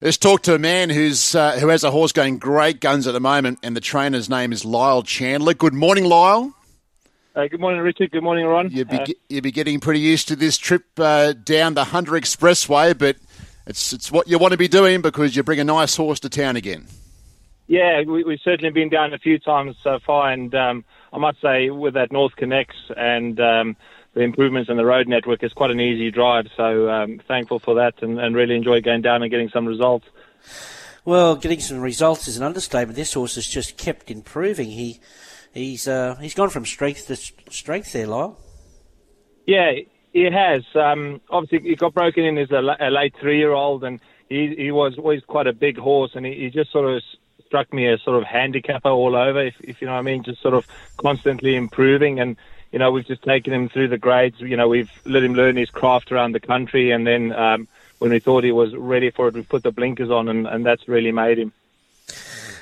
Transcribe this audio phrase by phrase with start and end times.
[0.00, 3.14] Let's talk to a man who's uh, who has a horse going great guns at
[3.14, 5.54] the moment, and the trainer's name is Lyle Chandler.
[5.54, 6.54] Good morning, Lyle.
[7.34, 8.12] Uh, good morning, Richard.
[8.12, 8.70] Good morning, Ron.
[8.70, 12.12] You'll be, uh, you'll be getting pretty used to this trip uh, down the Hunter
[12.12, 13.16] Expressway, but
[13.66, 16.28] it's it's what you want to be doing because you bring a nice horse to
[16.28, 16.86] town again.
[17.66, 21.40] Yeah, we, have certainly been down a few times so far, and um, I must
[21.40, 23.76] say, with that NorthConnex and um,
[24.18, 26.46] the improvements in the road network, is quite an easy drive.
[26.56, 30.06] So um, thankful for that, and, and really enjoy going down and getting some results.
[31.04, 32.96] Well, getting some results is an understatement.
[32.96, 34.70] This horse has just kept improving.
[34.70, 35.00] He
[35.52, 37.16] he's uh, he's gone from strength to
[37.52, 38.38] strength there, Lyle.
[39.46, 39.70] Yeah,
[40.12, 40.64] he has.
[40.74, 44.98] Um, obviously, he got broken in as a, a late three-year-old, and he he was
[44.98, 47.02] always quite a big horse, and he, he just sort of
[47.46, 50.22] struck me as sort of handicapper all over, if, if you know what I mean,
[50.22, 50.66] just sort of
[50.98, 52.20] constantly improving.
[52.20, 52.36] And,
[52.72, 54.40] you know, we've just taken him through the grades.
[54.40, 56.90] You know, we've let him learn his craft around the country.
[56.90, 57.68] And then um,
[57.98, 60.64] when we thought he was ready for it, we put the blinkers on, and, and
[60.64, 61.52] that's really made him.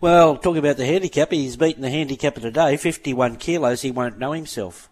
[0.00, 3.82] Well, talking about the handicapper, he's beaten the handicapper today, 51 kilos.
[3.82, 4.88] He won't know himself.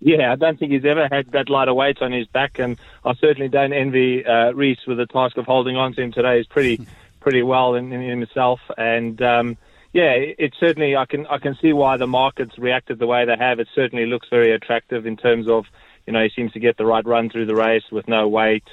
[0.00, 3.14] Yeah, I don't think he's ever had that lighter weight on his back, and I
[3.14, 6.38] certainly don't envy uh, Reese with the task of holding on to him today.
[6.38, 6.86] He's pretty
[7.20, 9.56] pretty well in, in himself, and um,
[9.92, 13.36] yeah, it, certainly I can I can see why the markets reacted the way they
[13.36, 13.60] have.
[13.60, 15.66] It certainly looks very attractive in terms of
[16.06, 18.64] you know he seems to get the right run through the race with no weight,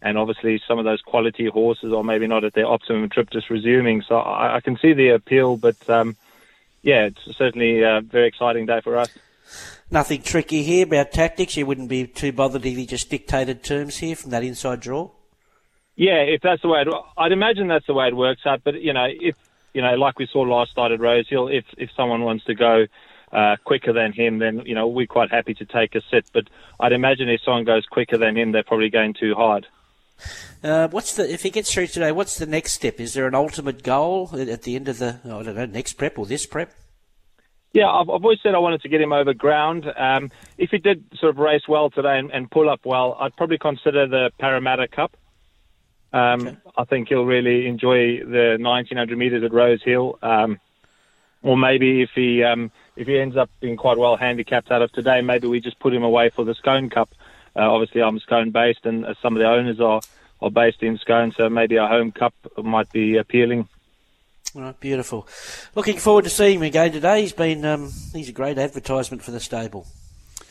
[0.00, 3.50] and obviously some of those quality horses are maybe not at their optimum trip just
[3.50, 4.02] resuming.
[4.02, 6.16] So I, I can see the appeal, but um,
[6.82, 9.10] yeah, it's certainly a very exciting day for us.
[9.90, 11.56] Nothing tricky here about tactics.
[11.56, 15.10] You wouldn't be too bothered if he just dictated terms here from that inside draw.
[15.96, 18.60] Yeah, if that's the way, it, I'd imagine that's the way it works out.
[18.62, 19.34] But you know, if
[19.74, 22.86] you know, like we saw last night at Rosehill, if if someone wants to go
[23.32, 26.26] uh, quicker than him, then you know we're quite happy to take a sit.
[26.32, 26.44] But
[26.80, 29.66] I'd imagine if someone goes quicker than him, they're probably going too hard.
[30.64, 32.10] Uh, what's the if he gets through today?
[32.12, 33.00] What's the next step?
[33.00, 36.18] Is there an ultimate goal at the end of the I don't know next prep
[36.18, 36.72] or this prep?
[37.74, 39.84] Yeah, I've, I've always said I wanted to get him over ground.
[39.96, 43.36] Um, if he did sort of race well today and, and pull up well, I'd
[43.36, 45.16] probably consider the Parramatta Cup.
[46.12, 46.56] Um, okay.
[46.76, 50.18] I think he'll really enjoy the 1900 meters at Rosehill.
[50.22, 50.58] Um,
[51.42, 54.90] or maybe if he um, if he ends up being quite well handicapped out of
[54.92, 57.10] today, maybe we just put him away for the Scone Cup.
[57.54, 60.00] Uh, obviously, I'm Scone based, and uh, some of the owners are
[60.40, 63.68] are based in Scone, so maybe a home cup might be appealing.
[64.54, 65.28] All right, beautiful.
[65.74, 67.22] Looking forward to seeing him again today.
[67.22, 69.86] He's been um, he's a great advertisement for the stable.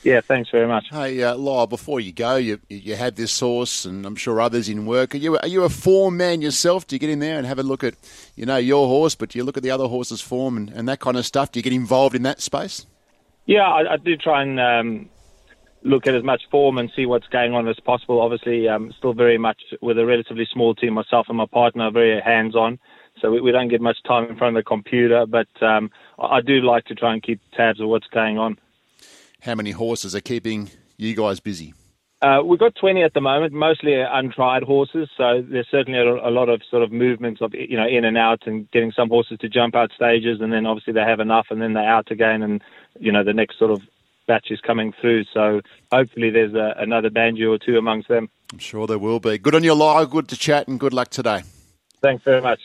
[0.07, 0.85] Yeah, thanks very much.
[0.89, 4.69] Hey, uh, Lyle, before you go, you you have this horse, and I'm sure others
[4.69, 5.13] in work.
[5.13, 6.87] Are you are you a form man yourself?
[6.87, 7.95] Do you get in there and have a look at,
[8.37, 10.87] you know, your horse, but do you look at the other horse's form and, and
[10.87, 11.51] that kind of stuff?
[11.51, 12.85] Do you get involved in that space?
[13.47, 15.09] Yeah, I, I do try and um,
[15.83, 18.21] look at as much form and see what's going on as possible.
[18.21, 20.93] Obviously, um, still very much with a relatively small team.
[20.93, 22.79] Myself and my partner are very hands on,
[23.21, 25.25] so we, we, don't get much time in front of the computer.
[25.25, 28.57] But um, I do like to try and keep tabs of what's going on
[29.47, 31.73] how many horses are keeping you guys busy?
[32.21, 35.07] Uh, we've got 20 at the moment, mostly untried horses.
[35.15, 38.17] So there's certainly a, a, lot of sort of movements of, you know, in and
[38.17, 40.41] out and getting some horses to jump out stages.
[40.41, 42.41] And then obviously they have enough and then they're out again.
[42.41, 42.61] And,
[42.99, 43.81] you know, the next sort of
[44.27, 45.25] batch is coming through.
[45.33, 48.29] So hopefully there's a, another banjo or two amongst them.
[48.51, 49.37] I'm sure there will be.
[49.37, 50.05] Good on your Lyle.
[50.07, 51.43] Good to chat and good luck today.
[52.01, 52.59] Thanks very much.